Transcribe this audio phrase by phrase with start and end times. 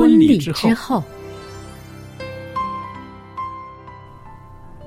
[0.00, 1.04] 婚礼之之后，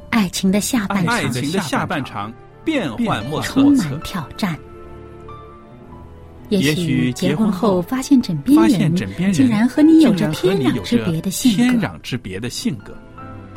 [0.09, 2.33] 爱情的下半场爱情的下半场
[2.65, 4.01] 变幻莫测充满。
[4.01, 4.57] 挑战。
[6.49, 8.95] 也也许许结婚后后发现枕边人
[9.31, 12.95] 竟然和你有着天壤之别的性天格，壤之别的性格，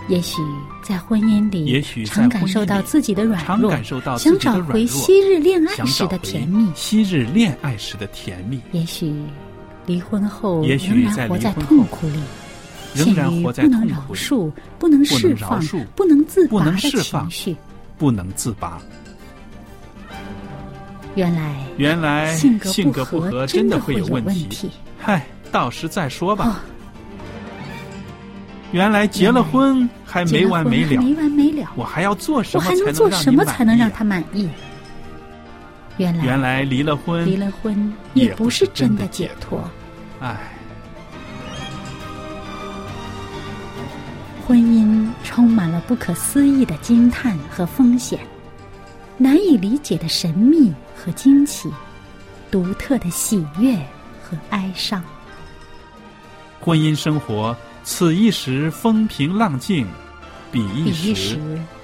[0.09, 0.41] 也许
[0.83, 3.75] 在婚姻里，也许常感受到自己的软弱，
[4.19, 6.71] 想找回昔日恋爱时的甜蜜。
[6.75, 9.13] 昔日恋爱时的甜蜜，也许
[9.87, 12.21] 离婚后也许仍然活在痛苦里，
[12.95, 17.57] 仍然陷于活在不能饶痛苦里恕、不能不释放不能自拔的能释放情绪。
[17.99, 18.79] 不能自拔。
[21.15, 22.59] 原来原来性
[22.93, 26.45] 格不合真的会有问题嗨，到时再说吧。
[26.47, 26.55] 哦，
[28.73, 32.61] 原来结了婚还没完没了，没完没了，我还要做什
[33.33, 34.47] 么才能让他满意？
[35.99, 39.63] 原来原来离了婚，离了婚也也不不是真的的解解脱。
[40.21, 40.37] 唉，
[44.47, 48.21] 婚姻充满了不可思议的惊叹和风险，
[49.17, 51.71] 难以理解的神秘和惊奇，
[52.51, 53.75] 独特的喜悦
[54.23, 55.03] 和哀伤。
[56.61, 59.87] 婚姻生活此一时风平浪静，
[60.53, 61.39] 彼一一时时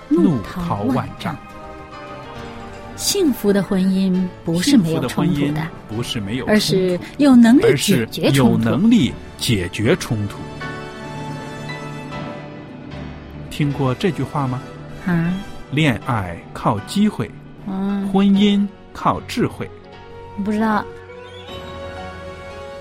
[0.08, 1.36] 怒涛涛万丈。。
[3.02, 8.70] 幸福的婚姻不是没有冲突的，不是没有而冲是突有能力解而是有决冲突。
[8.70, 10.36] 能力解决冲突。
[13.50, 14.62] 听过这句话吗？
[15.04, 15.34] 啊，
[15.72, 17.28] 恋爱靠机会，
[17.66, 19.68] 嗯，婚姻靠智慧。
[20.44, 20.84] 不知道，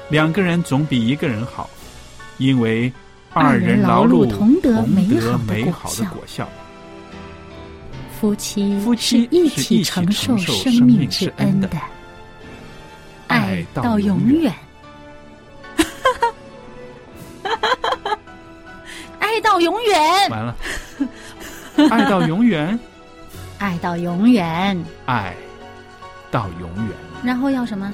[0.09, 1.67] 两个人总比一个人好，
[2.37, 2.93] 因为
[3.33, 5.19] 二人人劳碌碌同得美
[5.71, 6.47] 好的果效。
[8.21, 11.67] 夫妻夫妻是一起承受生生命命之之恩的。
[13.27, 14.53] 爱爱到到永远，
[19.17, 20.55] 爱到永远，完了，
[21.89, 22.79] 爱到永远，
[23.57, 25.33] 爱到永远，爱
[26.29, 26.95] 到永远。
[27.23, 27.91] 然后要什么？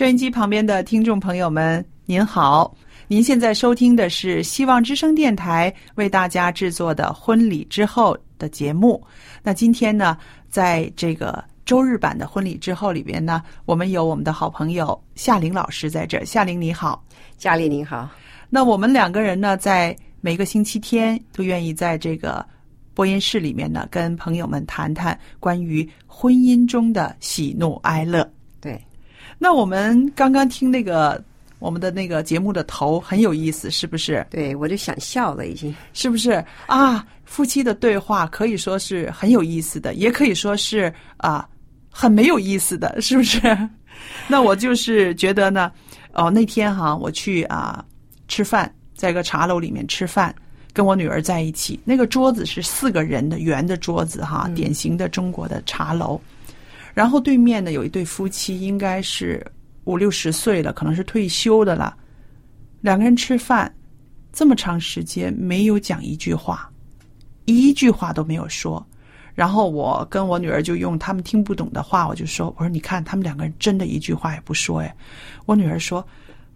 [0.00, 2.74] 收音机旁边的听众朋友们，您好！
[3.06, 9.04] 您现在收听的是希望之声电台为大家制作的《婚礼之后》的节目。
[9.42, 10.16] 那今天呢，
[10.48, 16.24] 在这个周日版的《婚礼之后》里边呢，我们有我们的好朋友夏玲老师在这儿。
[16.24, 17.04] 夏玲你好，
[17.36, 18.08] 夏丽你好，
[18.48, 22.42] 那我们两个人呢，在每个星期天都愿意在这个
[22.94, 28.26] 播音室里面呢，跟朋友们谈谈关于婚姻中的喜怒哀乐。
[28.62, 28.82] 对，
[29.42, 31.18] 那我们刚刚听那个
[31.58, 34.24] 我们的那个节目的头很有意思，是不是？
[34.28, 35.74] 对我就想笑了，已经。
[35.94, 37.06] 是不是啊？
[37.24, 41.48] 夫妻的对话可以说是很有意思的，也可以说是啊
[41.90, 43.40] 很没有意思的，是不是？
[44.28, 45.72] 那我就是觉得呢，
[46.12, 47.82] 哦，那天哈，我去啊
[48.28, 50.34] 吃饭，在一个茶楼里面吃饭，
[50.74, 56.20] 跟我女儿在一起，那个桌子是四个人的圆的桌子哈，典型的中国的茶楼。
[56.94, 59.44] 然后对面呢有一对夫妻，应该是
[59.84, 61.96] 五六十岁了，可能是退休的了。
[62.80, 63.72] 两个人吃饭
[64.32, 66.70] 这么长时间没有讲一句话，
[67.44, 68.84] 一句话都没有说。
[69.34, 74.94] 然后我跟我女儿就用他们听不懂的话，我就说：“我说你看，他们两个人真的一句话也不说。”哎，
[75.46, 76.06] 我女儿说，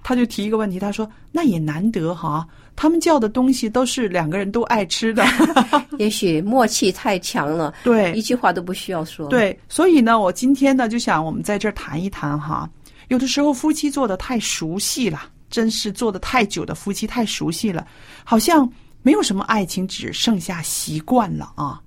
[0.05, 5.25] 她就提一个问题，他说：“那也难得哈，他们叫的东西都是两个人都爱吃的。”
[5.99, 12.69] 也许默契太强了，对，一句话都不需要说。，对，所以呢，我今天呢就想我们在这儿谈一谈哈，
[13.09, 17.87] 有的时候夫妻做的太熟悉了，真是做的太久的夫妻太熟悉了，
[18.25, 21.81] 好像没有什么爱情，只剩下习惯了啊。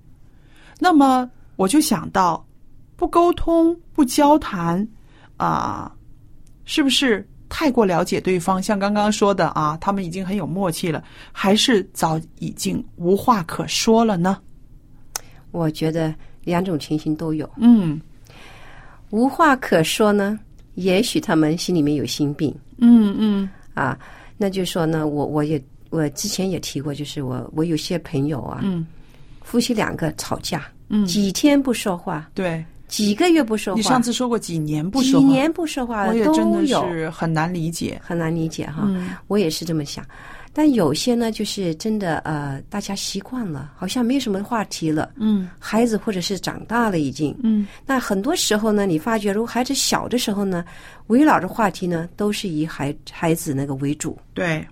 [0.80, 2.44] 那么我就想到，
[2.96, 4.88] 不沟通、不交谈
[5.38, 5.92] 啊、
[6.66, 8.62] 是不是太过了解对方？
[8.62, 14.38] 像刚刚说的啊，他们已经很有默契了，还是早已经无话可说了呢？
[15.52, 16.14] 我觉得
[16.44, 17.50] 两种情形都有。
[17.58, 18.00] 嗯
[19.10, 20.38] 无话可说呢，
[20.76, 23.98] 也许他们心里面有心病嗯嗯啊。
[24.38, 28.86] 那就说呢，我我也我之前也提过，就是我我有些朋友啊，嗯
[29.42, 32.64] 夫妻两个吵架，嗯，几天不说话，对。
[32.88, 38.00] 几个月不说话，你上次说过几年不说话，几年不说话都我也真的有，是很难理解。
[38.04, 38.84] 很难理解哈。
[38.86, 40.06] 嗯我也是这么想，
[40.54, 45.12] 但有些呢，就是真的呃，大家习惯了，好像没有什么话题了。
[45.18, 50.64] 嗯孩子或者是长大了已经，嗯那很多时候呢，你发觉如果孩子小的时候呢，
[51.08, 54.18] 围绕着话题呢，都是以孩孩子那个为主。
[54.34, 54.66] 对，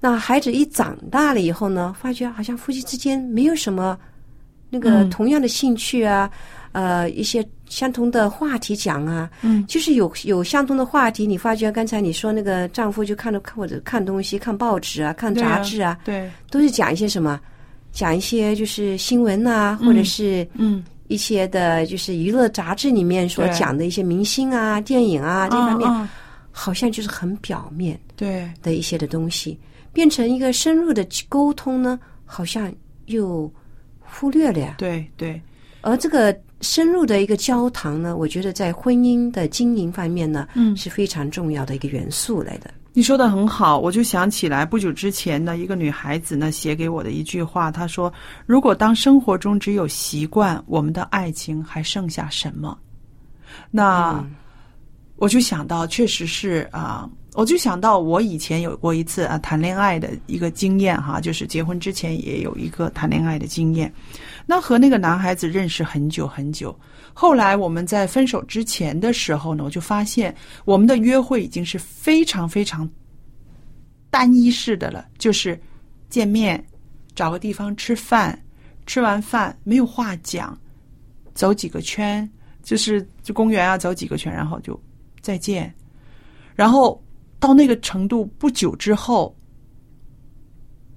[0.00, 3.98] 那孩子一长大了以后呢，发觉好像夫妻之间没有什么
[4.70, 6.30] 那个嗯同样的兴趣啊，
[6.72, 11.26] 呃，一些相同的话题讲啊，嗯，就是有有相同的话题。
[11.26, 17.40] 你发觉刚才你说那个丈夫就看着看或者看东西、看报纸啊、看杂志啊，对，都是讲一些什么？
[17.92, 26.08] 讲一些就是新闻啊，或者是嗯，一些的，就是娱乐杂志里面所讲的一些明星啊、电影啊这方面，嗯嗯。
[26.52, 29.58] 好像就是很表面对，的一些的东西，
[29.92, 32.72] 变成一个深入的沟通呢，好像
[33.06, 33.50] 又
[34.00, 34.74] 忽略了呀。
[34.76, 35.40] 对，对，
[35.80, 42.70] 而这个深入的一个交谈呢，我觉得在婚姻的经营方面呢，嗯是非常重要的一个元素来的。
[42.92, 48.12] 你说的很好，我就想起来不久之前呢，一个女孩子呢写给我的一句话，她说
[48.46, 52.76] ：“如果当生活中只有习惯，我们的爱情还剩下什么？”
[53.70, 54.34] 那、嗯
[55.16, 63.92] 我就想到，确实是啊、我就想到我以前有过一次啊谈恋爱的一个经验哈，就是结婚之前也有一个谈恋爱的经验。
[64.46, 66.78] 那和那个男孩子认识很久很久，
[67.12, 70.34] 后来我们在分手之前的时候呢，我就发现
[70.64, 72.88] 我们的约会已经是非常非常
[74.10, 75.60] 单一式的了，就是
[76.08, 76.64] 见面，
[77.14, 78.36] 找个地方吃饭，
[78.86, 80.58] 吃完饭没有话讲，
[81.34, 82.28] 走几个圈，
[82.62, 84.78] 就是就公园啊走几个圈，然后就
[85.20, 85.72] 再见，
[86.56, 87.00] 然后
[87.38, 89.36] 到那个程度不久之后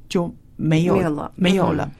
[0.10, 1.32] 就没有没有了。
[1.36, 1.92] 没有了。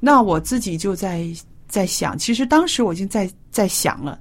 [0.00, 1.26] 那我自己就在
[1.66, 4.18] 在想，其实当时我已经在在想了，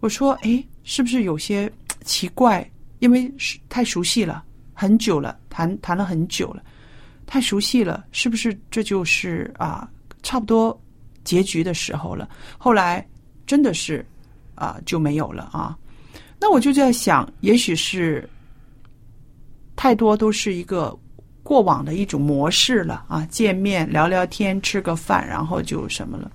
[0.00, 1.70] 我说，哎，是不是有些
[2.04, 2.68] 奇怪？
[3.00, 3.30] 因为
[3.68, 4.42] 太熟悉了，
[4.72, 6.62] 很久了，谈谈了很久了，
[7.26, 9.88] 太熟悉了，是不是这就是啊，
[10.22, 10.80] 差不多
[11.24, 12.28] 结局的时候了？
[12.56, 13.06] 后来
[13.46, 14.04] 真的是
[14.54, 15.76] 啊就没有了啊。
[16.38, 18.28] 那我就在想，也许是
[19.74, 20.96] 太多都是一个
[21.46, 26.28] 过往的一种模式了啊，见面聊聊天，吃个饭，然后就什么了。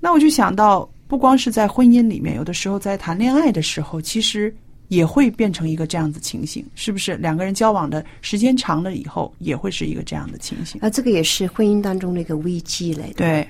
[0.00, 4.54] 那我就想到，不光是在婚姻里面，有的时候在谈恋爱的时候，其实
[4.88, 7.16] 也会变成一个这样子情形，是不是？
[7.16, 10.80] 两个人交往的时间长了以后，也会是一个这样的情形。
[10.82, 13.14] 而这个也是婚姻当中的一个危机来的。
[13.16, 13.46] 对，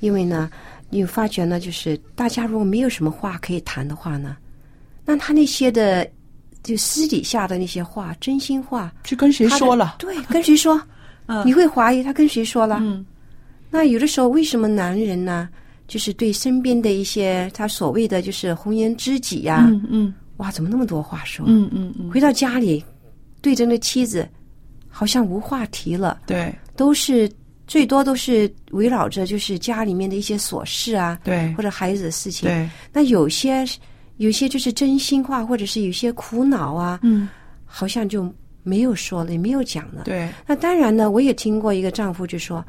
[0.00, 0.50] 因为呢，
[0.90, 4.36] 你发觉呢，就是大家如果没有什么话可以谈的话呢，
[5.06, 6.06] 那他那些的
[6.62, 9.96] 就私底下的那些话，真心话，去跟谁说了？
[9.98, 10.80] 对，跟谁说？
[11.26, 12.78] 嗯你会怀疑他跟谁说了？
[12.80, 13.04] 嗯
[13.70, 15.48] 那有的时候，为什么男人呢，
[15.86, 21.44] 就是对身边的一些他所谓的就是红颜知己呀、嗯嗯哇，怎么那么多话说？
[21.48, 22.84] 嗯嗯嗯，回到家里，
[23.40, 24.28] 对着那妻子，
[24.88, 27.30] 好像无话题了，对都是
[27.68, 32.48] 最多都是围绕着就是家里面的一些琐事啊，对或者孩子的事情。
[32.48, 33.64] 对，那有些
[34.20, 37.28] 有些就是真心话，或者是有些苦恼啊，嗯。
[37.64, 38.28] 好像就
[38.62, 40.02] 没有说了，也没有讲了。
[40.04, 42.62] 对，那当然呢，我也听过一个丈夫就说，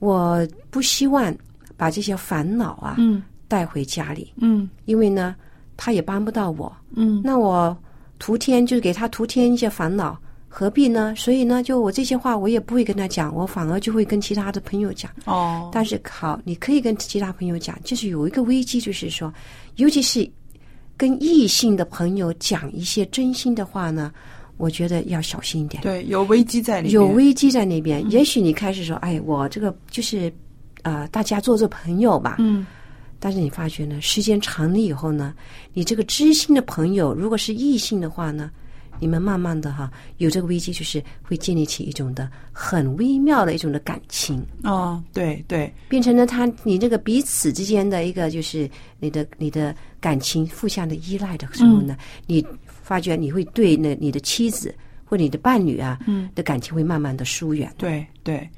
[0.00, 1.32] 我不希望
[1.76, 3.22] 把这些烦恼啊嗯。
[3.46, 4.68] 带回家里，嗯。
[4.84, 5.34] 因为呢，
[5.76, 6.70] 他也帮不到我。
[6.96, 7.22] 嗯。
[7.24, 7.74] 那我
[8.18, 10.20] 徒添就是给他徒添一些烦恼，
[10.56, 11.12] 何必呢？
[11.16, 15.10] 所以呢，就我这些话我也不会跟他讲，我反而就会跟其他的朋友讲。
[15.24, 19.34] 哦，但是好，你可以跟其他朋友讲，就是有一个危机，就是说，
[19.74, 20.30] 尤其是
[20.96, 24.12] 跟异性的朋友讲一些真心的话呢，
[24.56, 25.82] 我觉得要小心一点。
[25.82, 30.32] 对，有危机在里面，有危机在那边，也许你开始说，哎，我这个就是，
[30.82, 32.36] 呃，大家做做朋友吧。
[32.38, 32.64] 嗯
[33.20, 35.34] 但是你发觉呢，时间长了以后呢，
[35.72, 38.50] 你这个知心的朋友，如果是异性的话呢，
[39.00, 45.72] 你们慢慢的哈，有这个危机，就是会建立起一种的很微妙的一种的感情，哦，对对。
[45.88, 51.96] 变成了他你这个彼此之间的一个就是你的你的感情互相的依赖的时候呢，
[52.26, 54.74] 你发觉你会对那你的妻子
[55.04, 56.28] 或你的伴侣啊，嗯。
[56.34, 57.72] 的感情会慢慢的疏远。
[57.76, 58.48] 对对，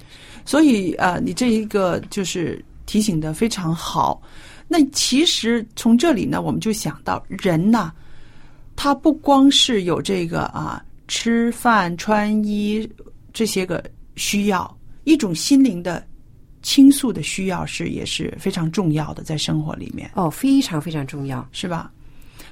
[0.45, 4.21] 所以啊、呃你这一个就是提醒的非常好。
[4.69, 7.93] 那其实从这里呢，我们就想到人呐，
[8.76, 12.88] 他不光是有这个啊吃饭、穿衣
[13.33, 13.83] 这些个
[14.14, 16.06] 需要，一种心灵的
[16.62, 20.11] 倾诉的需要是也是非常重要的，在生活里面。
[20.14, 21.47] 哦，非常非常重要。
[21.52, 21.90] 是吧？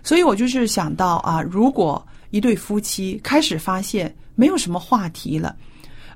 [0.03, 5.57] 所以我就是想到啊，如果一对夫妻开始发现没有什么话题了，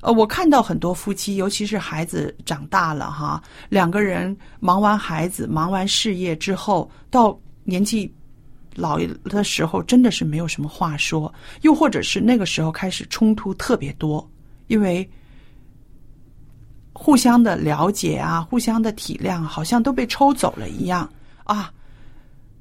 [0.01, 8.13] 呃，我看到很多夫妻，尤其是孩子长大了哈，两个人忙完孩子、忙完事业之后，到年纪
[8.79, 11.33] 老的时候，真的是没有什么话说，
[11.63, 14.27] 又或者是那个时候开始冲突特别多，
[14.69, 15.09] 因为
[16.93, 21.09] 互相的了解啊，互相的体谅，好像都被抽走了一样
[21.45, 21.73] 啊。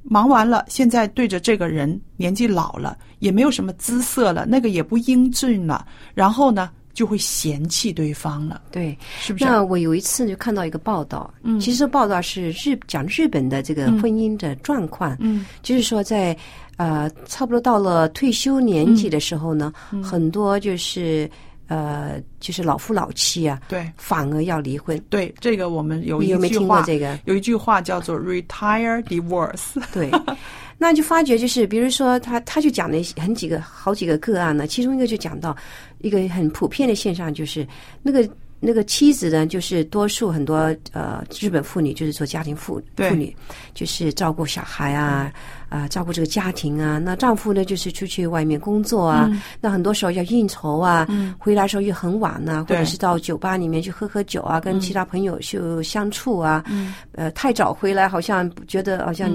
[0.10, 9.46] 忙完了，现在对着这个人年纪老了，也没有什么姿色了，那个也不英俊了，然后呢，就会嫌弃对方了，对，是不是？
[9.46, 11.60] 那我有一次就看到一个报道，嗯。
[11.60, 15.46] 其实报道是日讲日本的这个婚姻的状况，嗯。
[15.62, 16.36] 就是说在
[16.76, 20.04] 呃差不多到了退休年纪的时候呢，嗯。
[20.04, 21.30] 很多就是
[21.68, 25.00] 呃就是老夫老妻啊，对反而要离婚。
[25.10, 27.20] 对，这个我们有有没有句话，听过这个？
[27.26, 29.82] 有一句话叫做 “retire divorce”。
[29.94, 30.10] 对，
[30.78, 35.56] 那就发觉就是，比如说他他就讲了很几个好几个个案呢，其中一个就讲到
[36.00, 37.68] 一个很普遍的现象，就是
[38.02, 38.28] 那个
[38.60, 43.36] 那个妻子呢，就是多数很多呃日本妇女就是做家庭妇妇女，
[43.74, 45.32] 就是照顾小孩啊
[45.70, 46.98] 啊、照顾这个家庭啊。
[46.98, 49.30] 那丈夫呢，就是出去外面工作啊，
[49.62, 56.64] 那很多时候要应酬啊，回来时候又很晚呐、或者是到酒吧里面去喝喝酒啊，跟其他朋友就相处啊，
[57.12, 59.30] 呃，太早回来好像觉得好像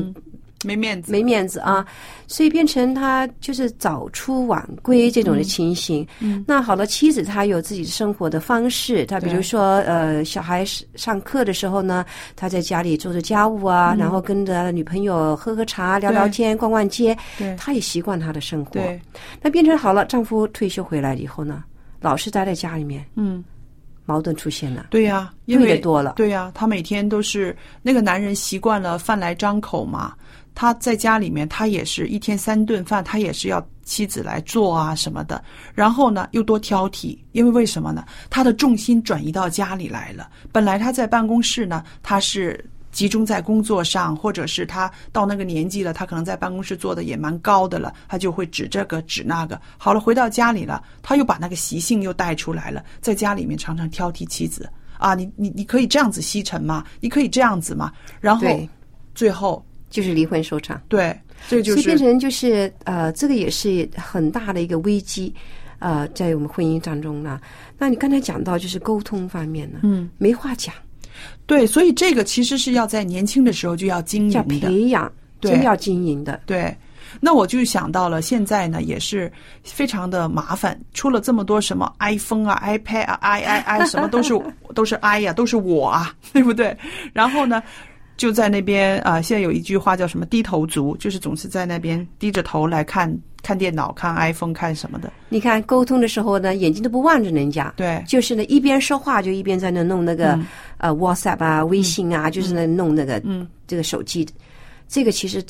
[0.65, 1.85] 没面子，没面子啊，
[2.27, 6.07] 所以变成他就是早出晚归这种的情形。
[6.21, 12.05] 嗯，那好了，妻子她有自己生活的方式，她比如说呃，小孩上上课的时候呢，
[12.35, 17.55] 他在家里做做家务啊，然后跟着女朋友喝喝茶、聊聊天、逛逛街，对。
[17.57, 18.73] 他也习惯他的生活。
[18.73, 19.01] 对，
[19.41, 21.63] 那变成好了，丈夫退休回来以后呢，
[22.01, 23.45] 老是待在家里面，嗯，
[24.07, 24.87] 矛盾出现了。
[24.91, 26.15] 对呀、因为多了。
[26.17, 30.15] 对呀、他每天都是那个男人习惯了饭来张口嘛，
[30.55, 35.43] 他在家里面他也是一天三顿饭，他也是要妻子来做啊什么的，
[35.75, 38.05] 然后呢又多挑剔，因为为什么呢？
[38.31, 42.65] 他的重心转移到家里来了，本来他在办公室呢，他是。
[42.93, 49.59] 集中在工作上，或者是他到那个年纪了，他可能在办公室做的也蛮高的了，他就会指这个指那个。
[49.79, 54.69] 好了，回到家里了，他又把那个习性又带出来了，在家里面常常挑剔妻子
[54.99, 56.85] 啊，你你你可以这样子吸尘吗？
[57.01, 57.91] 你可以这样子吗？
[58.21, 58.47] 然后
[59.15, 60.81] 最后就是离婚收场。
[60.89, 61.17] 对，
[61.49, 65.33] 这就所以变成就是呃，这个也是很大的一个危机，
[65.79, 67.41] 呃，在我们婚姻当中呢。
[67.79, 70.75] 那你刚才讲到就是沟通方面呢，嗯，没话讲，
[71.47, 76.41] 对，所以这个其实是要在年轻的时候就要经营的，培养，对真要经营的。
[76.47, 76.75] 对，
[77.21, 79.31] 那我就想到了，现在呢也是
[79.63, 84.33] 非常的麻烦，出了这么多什么 iPhone 啊、iPad 啊、i i i 什么都是
[84.75, 86.75] 都是 i 呀、都是我啊，对不对？
[87.13, 87.63] 然后呢，
[88.17, 95.13] 就在那边啊、现在有一句话叫什么“低头族”，就是总是在那边低着头来看看电脑、看 iPhone、看什么的。
[95.29, 98.03] 你看沟通的时候呢，眼睛都不望着人家，对。
[98.07, 100.47] 就是呢一边说话就一边在那弄那个、嗯。
[100.79, 103.49] 呃 WhatsApp 啊、微信啊，就是那弄那个、嗯。
[103.67, 104.29] 这个手机，
[104.87, 105.43] 这个其实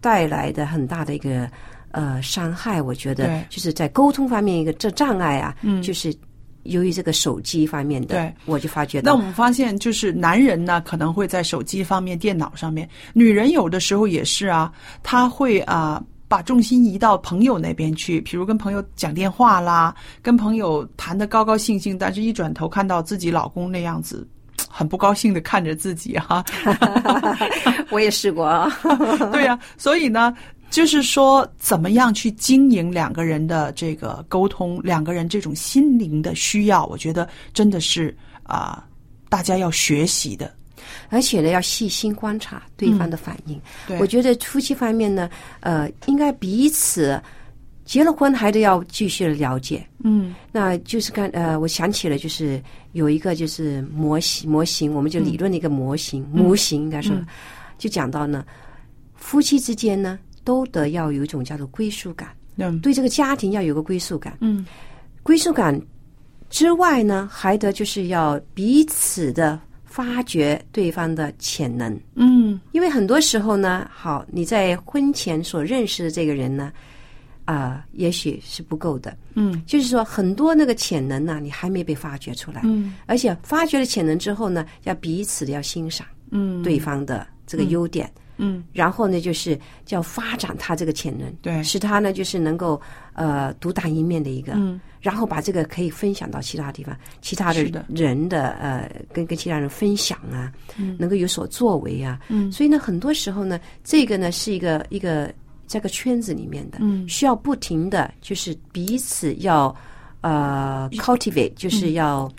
[0.00, 1.50] 带来的很大的一个
[1.90, 5.82] 呃伤害，我觉得就是在沟通方面一个这障碍啊，嗯。
[5.82, 6.14] 就是
[6.64, 16.02] 由于这个手机方面的，对我就发觉到那我们发现，就是男人呢可能会在手机方面、电脑上面，女人有的时候也是啊，她会啊。
[16.30, 24.24] 把重心移到朋友那边去，比如跟朋友讲电话啦，跟朋友谈的高高兴兴，但是一转头看到自己老公那样子，
[24.68, 26.44] 很不高兴的看着自己哈、
[27.90, 28.70] 我也试过啊，
[29.32, 30.32] 对呀、所以呢，
[30.70, 38.84] 就是说怎么样去经营两个人的这个沟通，两个人这种心灵的需要，我觉得真的是啊、
[39.28, 40.50] 大家要学习的。
[41.08, 43.56] 而且呢要细心观察对方的反应。
[43.56, 45.28] 嗯对我觉得夫妻方面呢，
[45.60, 47.20] 呃，应该彼此
[47.84, 49.86] 结了婚还得要继续的了解。
[50.02, 52.60] 嗯那就是看呃，我想起了，就是
[52.92, 57.14] 有一个就是模型模型，我们就理论的一个模型、模型，应该说，
[57.78, 58.44] 就讲到呢，
[59.14, 60.18] 夫妻之间呢
[60.50, 64.36] 都得要有一种叫做归属感，嗯对这个家庭要有个归属感。
[64.40, 64.66] 嗯
[65.22, 65.80] 归属感
[66.48, 71.96] 之外呢，还得就是要彼此的发掘对方的潜能。
[72.16, 76.72] 嗯因为很多时候呢，好，你在婚前所认识的这个人呢，
[77.44, 79.16] 啊、也许是不够的。
[79.34, 82.62] 嗯就是说，很多那个潜能呢，你还没被发掘出来。
[82.64, 88.20] 嗯而且发掘了潜能之后呢，要彼此的要欣赏嗯对方的这个优点，嗯
[88.72, 91.62] 然后呢，就是叫发展他这个潜能，对。
[91.62, 92.80] 使他呢就是能够
[93.12, 94.80] 呃独当一面的一个，嗯。
[95.00, 100.96] 然后把这个可以分享到其他地方，其他的人的呃跟跟其他人分享啊，嗯。
[100.98, 102.50] 能够有所作为啊，嗯。
[102.52, 105.32] 所以呢，很多时候呢，这个呢是一个一个
[105.66, 107.08] 这个圈子里面的，嗯。
[107.08, 109.74] 需要不停的就是彼此要
[110.20, 112.30] 呃 cultivate，就是要、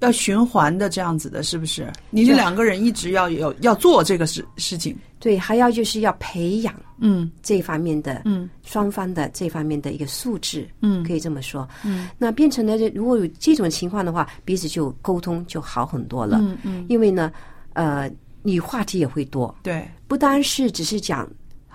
[0.00, 1.90] 要循环的这样子的，是不是？
[2.10, 4.96] 你这两个人一直要有要做这个事事情。
[5.20, 11.68] 对，还要就是要培养嗯这方面的嗯双方的这方面的一个素质，嗯可以这么说。
[11.84, 16.38] 嗯那变成了如果有这种情况的话，彼此就沟通就好很多了。
[16.40, 17.32] 嗯嗯，因为呢，
[17.72, 18.08] 呃，
[18.42, 21.28] 你话题也会多，对，不单是只是讲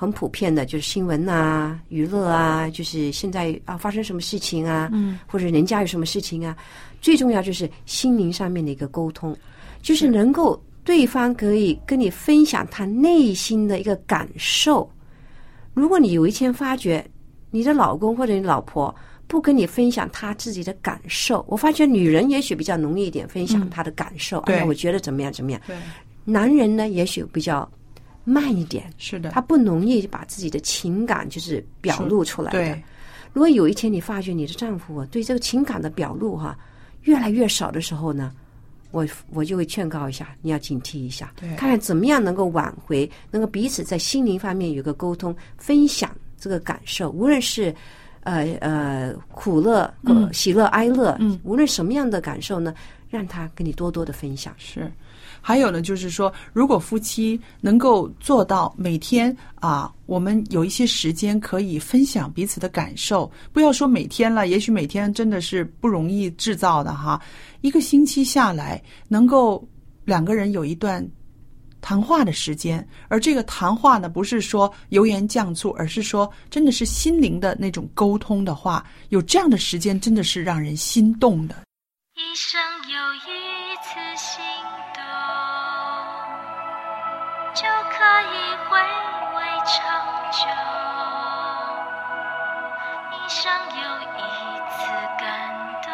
[0.03, 6.55] 很普遍的，就是新闻啊、娱乐啊，就是现在啊发生什么事情啊，嗯，或者人家有什么事情啊，
[7.01, 9.35] 最重要就是心灵上面的一个沟通，
[9.81, 14.89] 就是能够对方可以跟你分享他内心的一个感受。
[15.73, 17.03] 如果你有一天发觉
[17.49, 18.93] 你的老公或者你老婆
[19.27, 25.61] 不跟你分享他自己的感受，我发觉女人也许比较容易一点分享她的感受，对哎呀，我觉得怎么样怎么样。
[25.65, 25.75] 对，
[26.25, 27.67] 男人呢，也许比较
[28.23, 32.59] 慢一点，是的，他不容易把自己的情感就是表露出来的。
[32.59, 32.83] 对，
[33.33, 36.57] 如果有一天你发觉你的丈夫啊对这个情感的表露哈、
[37.03, 38.31] 越来越少的时候呢，
[38.91, 47.73] 我我就会劝告一下，你要警惕一下，对看看怎么样能够挽回，能够彼此在心灵方面有个沟通，分享这个感受，无论是。
[48.25, 52.73] 呃呃，苦乐、呃喜乐、哀乐，嗯，无论什么样的感受呢，
[53.09, 54.55] 让他跟你多多的分享。
[54.57, 54.89] 是。
[55.45, 67.21] 还有呢，就是说，如果夫妻能够做到每天啊，我们有一些时间可以分享彼此的感受，不要说每天了，也许每天真的是不容易制造的哈。
[67.59, 69.67] 一个星期下来，能够
[70.05, 71.05] 两个人有一段
[71.81, 81.63] 谈话的时间，而这个谈话呢，不是说油盐酱醋，而是说真的是心灵的那种沟通的话，有这样的时间，真的是让人心动的。
[82.15, 84.41] 一生有一次心，
[87.53, 87.95] 就可
[88.33, 88.35] 以
[88.67, 88.71] 回
[89.35, 89.77] 味长
[90.31, 90.41] 久；
[93.11, 93.81] 一生有
[94.17, 94.21] 一
[94.71, 94.81] 次
[95.19, 95.23] 感
[95.83, 95.87] 动，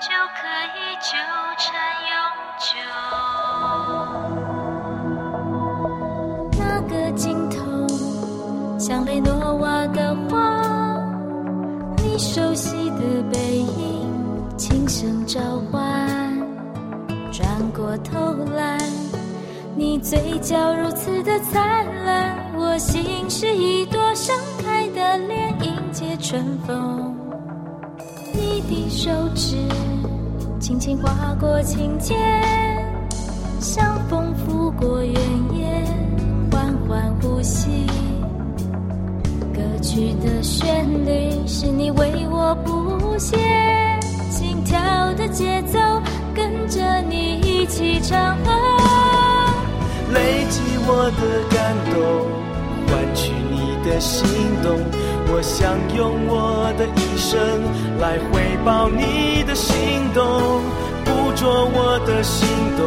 [0.00, 0.38] 就可
[0.76, 1.16] 以纠
[1.56, 1.66] 缠
[2.10, 2.12] 永
[2.58, 2.68] 久。
[6.58, 7.56] 那个尽头，
[8.78, 10.36] 像雷诺瓦的花。
[11.96, 15.40] 你熟悉的背影，轻声召
[15.72, 15.89] 唤。
[17.90, 18.20] 我偷
[18.54, 18.78] 懒，
[19.74, 24.32] 你嘴角如此的灿烂，我心是一朵盛
[24.62, 27.12] 开的莲，迎接春风。
[28.32, 29.56] 你的手指
[30.60, 32.16] 轻轻划过琴键，
[33.58, 35.12] 像风拂过原
[35.52, 35.84] 野，
[36.52, 37.88] 缓缓呼吸。
[39.52, 43.36] 歌曲的旋律是你为我谱写，
[44.30, 44.78] 心跳
[45.14, 45.76] 的节奏
[47.80, 49.64] 起唱啊。
[50.12, 51.96] 累积我的感动，
[52.86, 53.56] 换取你
[53.88, 54.28] 的心
[54.62, 54.76] 动。
[55.32, 57.40] 我想用我的一生
[57.98, 59.72] 来回报你的心
[60.12, 60.22] 动，
[61.06, 62.84] 捕捉我的心动，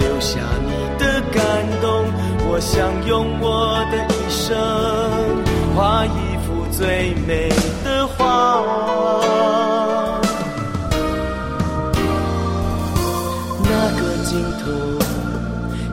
[0.00, 1.40] 留下你的感
[1.80, 2.04] 动。
[2.50, 4.58] 我想用我的一生
[5.76, 7.48] 画一幅最美
[7.84, 9.71] 的画。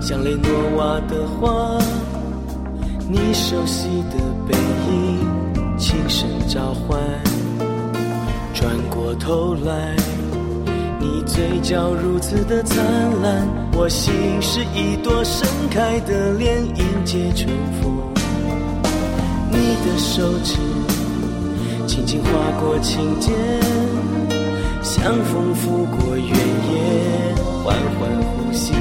[0.09, 1.77] 像雷诺瓦的花，
[3.07, 4.17] 你熟悉的
[4.47, 6.99] 背影，轻声召唤。
[8.51, 9.95] 转过头来，
[10.99, 12.83] 你嘴角如此的灿
[13.21, 17.47] 烂，我心是一朵盛开的莲，迎接春
[17.79, 17.95] 风。
[19.51, 20.55] 你的手指
[21.85, 23.31] 轻轻划过琴键，
[24.81, 28.73] 像风拂过原野，缓缓呼吸。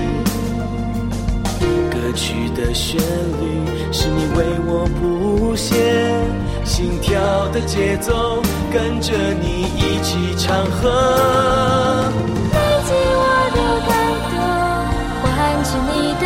[2.09, 5.77] 歌曲的旋律是你为我谱写，
[6.65, 8.43] 心跳的节奏
[8.73, 12.11] 跟着你一起唱和。
[12.51, 13.93] 累积我的感
[14.31, 14.41] 动，
[15.21, 15.29] 唤
[15.63, 16.25] 起你的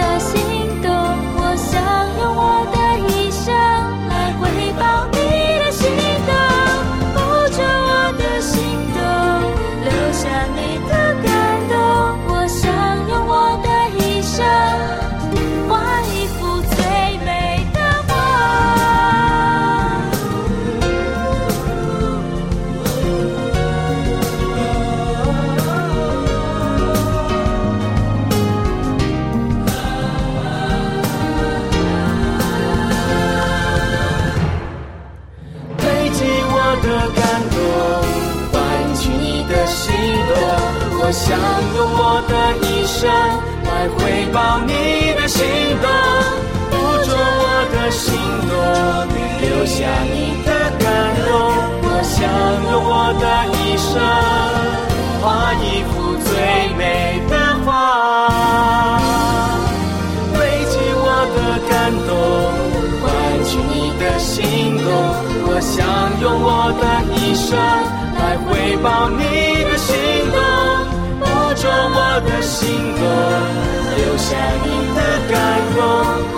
[74.33, 75.37] 让你的感
[75.77, 75.79] 动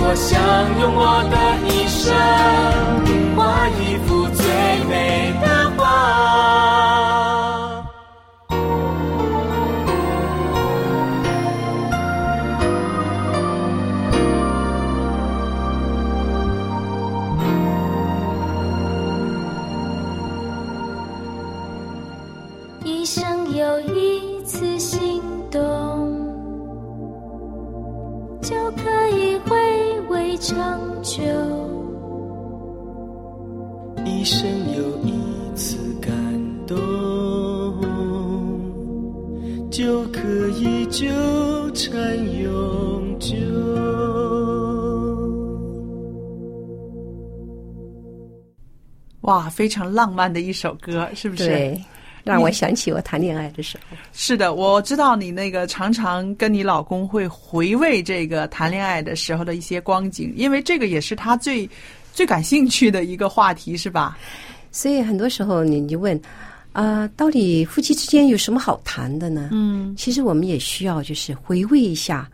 [0.01, 1.35] 我想用我的
[1.69, 2.54] 一生。
[40.95, 41.05] 纠
[41.73, 41.93] 缠
[42.41, 43.35] 永久。
[49.23, 51.49] 哇，非常浪漫的一首歌，是不是？
[51.49, 51.85] 对，
[52.23, 53.97] 让我想起我谈恋爱的时候。
[54.13, 61.69] 是的，我知道你那个常常跟你老公会回味这个谈恋爱的时候的一些光景，因为这个也是他最
[62.13, 64.17] 最感兴趣的一个话题，是吧？
[64.71, 66.21] 所以很多时候你就问
[66.75, 69.49] 啊、到底夫妻之间有什么好谈的呢？
[69.53, 69.95] 嗯。
[69.97, 72.29] 其实我们也需要就是回味一下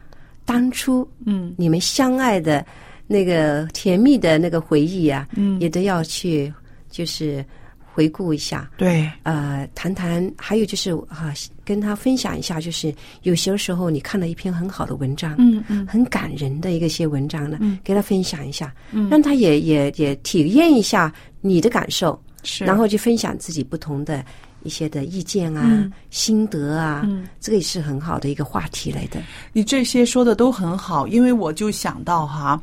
[0.44, 1.54] 当初嗯。
[1.58, 2.64] 你们相爱的
[3.06, 5.60] 那个甜蜜的那个回忆啊，嗯。
[5.60, 6.52] 也都要去
[6.90, 7.44] 就是
[7.92, 8.70] 回顾一下。
[8.78, 15.86] 对，呃，谈谈，还有就是啊，跟他分享一下，就是有些时候你看了一篇很好的文章，嗯嗯。
[15.86, 17.78] 很感人的一个些文章呢，嗯。
[17.84, 19.10] 给他分享一下，嗯。
[19.10, 24.24] 让他也也也体验一下你的感受，是，然后就分享自己不同的
[24.62, 29.20] 一些的意见啊、嗯心得啊，嗯这个也是很好的一个话题来的。
[29.52, 32.60] 你这些说的都很好，因为我就想到哈，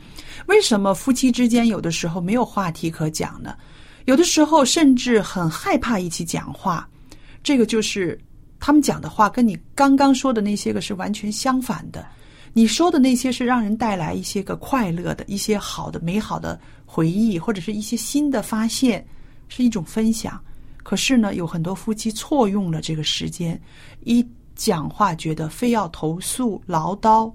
[0.48, 3.56] 为什么夫妻之间有的时候没有话题可讲呢？
[4.06, 6.88] 有的时候甚至很害怕一起讲话，
[7.44, 8.18] 这个就是
[8.60, 12.06] 他们讲的话跟你刚刚说的那些个是完全相反的。
[12.54, 19.06] 你说的那些是让人带来一些个快乐的、一些好的、美好的回忆，或者是一些新的发现，
[19.48, 20.42] 是一种分享。
[20.84, 23.60] 可是呢，有很多夫妻错用了这个时间，
[24.06, 27.30] 一讲话觉得非要投诉、唠叨、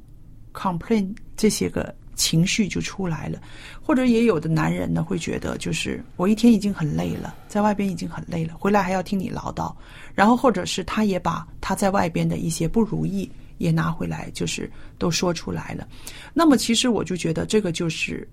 [0.54, 3.38] complain 这些个情绪就出来了，
[3.82, 9.70] 或者也有的男人呢会觉得，就是我一天已经很累了，在外边已经很累了，回来还要听你唠叨，
[10.14, 15.86] 然后或者是他也把他在外边的一些不如意也拿回来，就是都说出来了。
[16.32, 18.26] 那么其实我就觉得这个就是。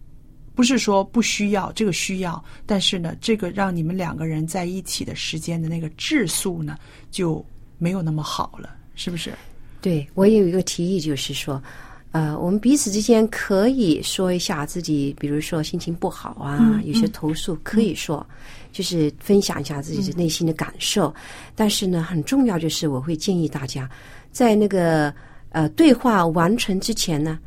[0.59, 6.77] 不是说不需要，这个需要，但是呢，这个让你们两个人在一起的时间的那个质素呢，
[7.09, 7.45] 就
[7.77, 9.31] 没有那么好了，是不是？
[9.79, 11.63] 对我也有一个提议，就是说，
[12.11, 18.27] 呃，我们彼此之间可以说一下自己，比如说心情不好啊，嗯有些投诉可以说，
[18.73, 21.15] 就是分享一下自己的内心的感受。
[21.55, 23.89] 但是呢，很重要就是我会建议大家，
[24.33, 25.13] 在那个
[25.51, 27.39] 呃对话完成之前呢，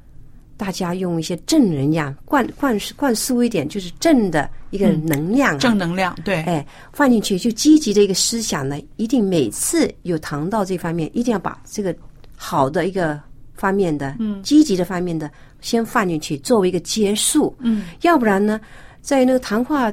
[0.62, 5.59] 大家用一些正能量灌灌灌输一点，就是正的一个能量、啊。
[5.59, 11.92] 正能量，对，哎，放进去就积极的一个思想呢，一定每次有谈到这方面，一定要把这个
[12.37, 13.20] 好的一个
[13.55, 15.29] 方面的，嗯，积极的方面的
[15.61, 18.61] 先放进去，作为一个结束，嗯，要不然呢，
[19.01, 19.92] 在那个谈话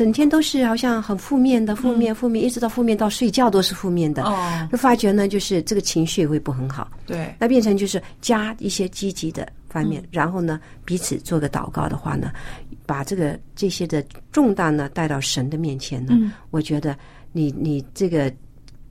[0.00, 9.88] 整天都是好像很负面的，负面负面，一直到负面到睡觉都是负面的，哦，就发觉呢，就是这个情绪会不很好，对，那变成就是加一些积极的方嗯。
[9.88, 12.32] 面，然后呢，彼此做个祷告的话呢，
[12.86, 16.32] 把这个这些的重担呢带到神的面前呢，嗯。
[16.50, 16.96] 我觉得
[17.32, 18.32] 你你这个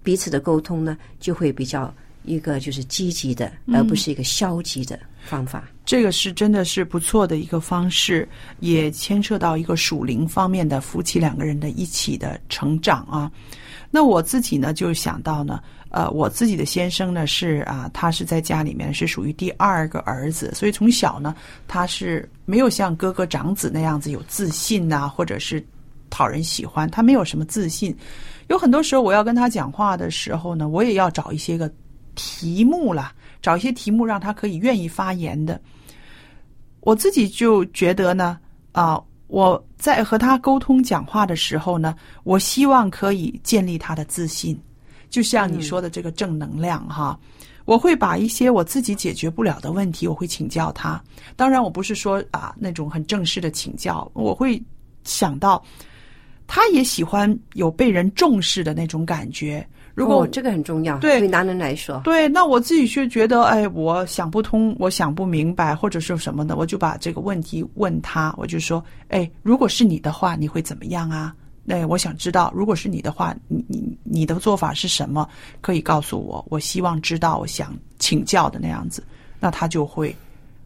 [0.04, 1.92] 彼此的沟通呢，就会比较
[2.24, 5.64] 一个就是积极的，嗯而不是一个消极的方法。
[5.86, 8.28] 这个是真的是不错的一个方式，
[8.60, 13.32] 也牵涉到一个属灵方面的夫妻两个人的一起的成长啊。
[13.90, 21.36] 那我自己呢，就想到呢，呃，我自己的先生呢是啊，他是在家里面是属于第二个儿子，所以从小呢，
[21.68, 25.66] 他是没有像哥哥长子那样子有自信呐、或者是
[26.12, 27.96] 讨人喜欢，他没有什么自信。
[28.48, 31.72] 有很多时候我要跟他讲话的时候呢，我也要找一些个
[32.20, 35.60] 题目啦，找一些题目让他可以愿意发言的。
[36.82, 38.38] 我自己就觉得呢，
[38.74, 44.60] 啊、我在和他沟通讲话的时候呢，我希望可以建立他的自信，
[45.10, 47.18] 就像你说的这个正能量哈。
[47.64, 51.02] 我会把一些我自己解决不了的问题，我会请教他。
[51.38, 54.62] 当然，我不是说啊那种很正式的请教，我会
[55.06, 55.64] 想到
[56.48, 59.66] 他也喜欢有被人重视的那种感觉。
[60.00, 71.36] 如果、哦、这个很重要，对对男人来说，对，那我自己就觉得，哎，我想不通，我想不明白，或者是什么的，我就把这个问题问他，我就说，哎，如果是你的话，你会怎么样啊？
[71.66, 75.28] 那我想知道，如果是你的话，你你你的做法是什么？
[75.60, 79.04] 可以告诉我，我希望知道，我想请教的那样子。
[79.38, 80.16] 那他就会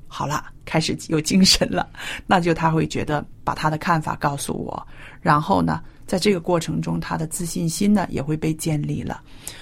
[0.07, 1.87] 好了，开始有精神了。
[2.27, 4.87] 那就他会觉得把他的看法告诉我，
[5.21, 9.21] 然后呢，在这个过程中，他的自信心呢也会被建立了。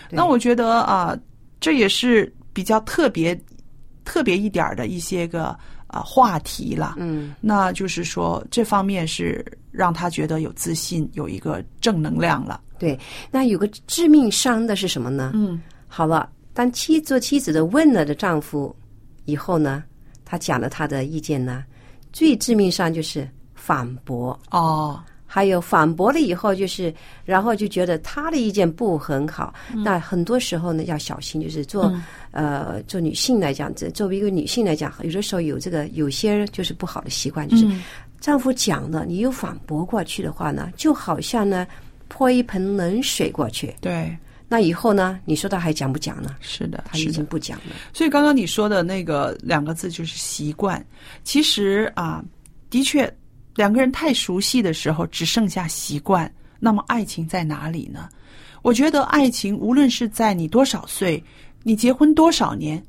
[0.09, 1.17] 那我觉得啊，
[1.59, 3.39] 这也是比较特别、
[4.03, 6.95] 特别一点儿的一些个啊话题了。
[6.97, 12.61] 嗯，那就是说，这方面是让他觉得有自信，有一个正能量了。
[12.77, 12.99] 对。
[13.29, 15.31] 那有个致命伤的是什么呢？
[15.33, 18.75] 嗯，好了，当妻做妻子的问了的丈夫
[19.25, 19.83] 以后呢，
[20.25, 21.63] 他讲了他的意见呢，
[22.11, 24.37] 最致命伤就是反驳。
[24.49, 25.01] 哦，
[25.33, 29.53] 还有反驳了以后，就是然后就觉得他的意见不很好。
[29.73, 31.89] 那很多时候呢，要小心，就是做、
[32.31, 37.65] 呃做女性来讲，这作为一个女性来讲，有的时候有这个有些就是不好的习惯，就是
[38.19, 41.65] 丈夫讲了，你又反驳过去的话呢，就好像呢
[42.09, 43.73] 泼一盆冷水过去。
[43.79, 44.13] 对，
[44.49, 46.35] 那以后呢，你说他还讲不讲呢？
[46.41, 47.73] 是的，他已经不讲了。
[47.93, 50.85] 所以刚刚你说的那个两个字就是习惯。
[51.23, 52.21] 其实啊，
[52.69, 53.09] 的确，
[53.55, 56.31] 两个人太熟悉的时候，只剩下习惯。
[56.59, 58.07] 那么爱情在哪里呢？
[58.61, 61.21] 我觉得爱情无论是在你多少岁，
[61.63, 62.81] 你结婚多少年，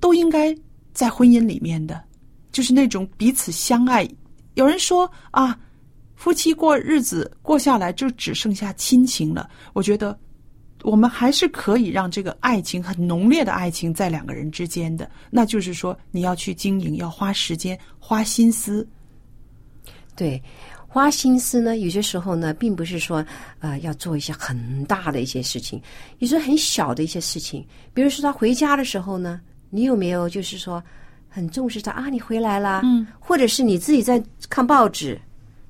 [0.00, 0.56] 都应该
[0.94, 2.02] 在婚姻里面的，
[2.50, 4.08] 就是那种彼此相爱。
[4.54, 5.58] 有人说啊，
[6.16, 9.48] 夫妻过日子过下来就只剩下亲情了。
[9.74, 10.18] 我觉得
[10.82, 18.88] 我们还是可以让这个爱情很浓烈的爱情在两个人之间的，那就是说你要去经营，要花时间、花心思。
[20.18, 20.42] 对，
[20.88, 23.24] 花心思呢，有些时候呢，并不是说
[23.60, 25.80] 呃要做一些很大的一些事情，
[26.18, 30.82] 有时候很小的一些事情，比如说他回家的时候呢，你有没有就是说
[31.28, 32.08] 很重视他啊？
[32.10, 35.16] 你回来啦，嗯，或者是你自己在看报纸、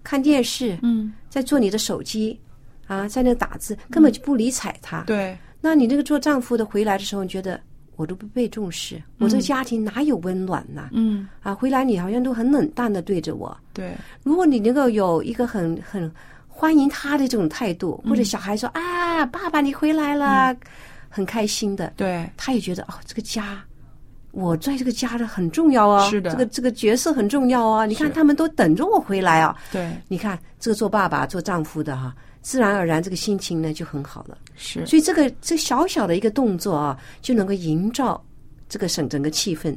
[0.02, 2.40] 看电视，嗯，在做你的手机
[2.86, 5.02] 啊，在那打字，根本就不理睬他。
[5.02, 7.60] 对，那你那个做丈夫的回来的时候，你觉得
[7.98, 10.88] 我都不被重视，我这个家庭哪有温暖呢？
[10.92, 13.54] 嗯，啊，回来你好像都很冷淡的对着我。
[13.74, 16.08] 对，如果你能够有一个很很
[16.46, 20.56] 欢迎他的这种态度，或者小孩说啊，爸爸你回来了，
[21.08, 23.60] 很开心的，对，他也觉得哦，这个家，
[24.30, 27.84] 我在这个家的很重要啊，是的这个这个角色很重要啊。
[27.84, 32.14] 你看他们都等着我回来啊，对，你看这个做爸爸做丈夫的哈、
[32.48, 34.38] 自然而然这个心情呢就很好了。
[34.56, 38.24] 是，所以这个这小小的一个动作啊，就能够营造
[38.70, 39.76] 这个整整个气氛，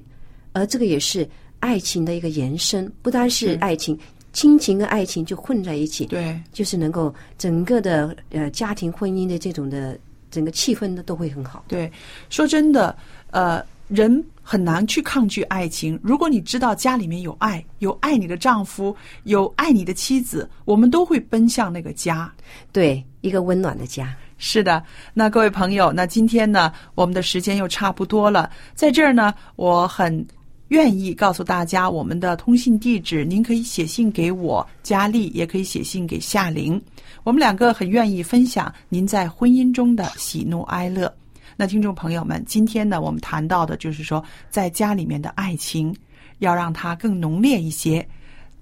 [0.53, 1.27] 而这个也是
[1.59, 3.57] 爱情的一个延伸，不单是是。
[3.59, 3.99] 爱情，
[4.31, 11.65] 亲情跟爱情就混在一起，对，就是能够整个的呃家庭婚姻的这种的整个气氛呢都会很好。
[11.67, 11.91] 对，
[12.29, 12.97] 说真的，
[13.31, 15.99] 呃，人很难去抗拒爱情。
[16.03, 22.31] 如果你知道家里面有爱，有爱你的丈夫，有爱你的妻子，我们都会奔向那个家。
[22.71, 24.15] 对，一个温暖的家。
[24.37, 30.25] 是的，那各位朋友，那今天呢，我们的时间又差不多了，在这儿呢，我很
[30.69, 36.81] 愿意告诉大家我们的通信地址，您可以写信给我佳丽，也可以写信给夏玲，
[37.23, 41.13] 我们两个很愿意分享您在婚姻中的喜怒哀乐。
[41.61, 45.95] 那听众朋友们，今天呢，我们谈到的就是说，在家里面的爱情，
[46.39, 48.03] 要让它更浓烈一些。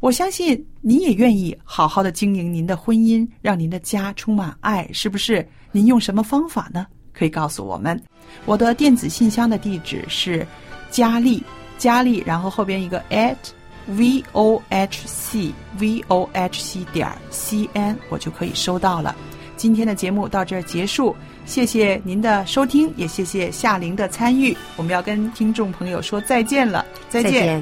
[0.02, 5.48] 我相信你也愿意好好的经营您的婚姻，让您的家充满爱，是不是？
[5.72, 6.86] 您用什么方法呢？
[7.14, 7.98] 可以告诉我们。
[8.46, 10.46] 我的电子信箱的地址是
[10.92, 11.42] 佳丽，
[11.78, 13.38] 佳丽，然后后边一个 at
[13.88, 19.16] v o h c v o h c 点 c n，我就可以收到了。
[19.56, 21.16] 今天的节目到这儿结束，
[21.50, 24.56] 谢谢您的收听，也谢谢夏琳的参与。
[24.76, 27.62] 我们要跟听众朋友说再见了，再见